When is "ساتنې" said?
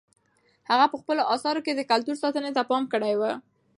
2.23-2.51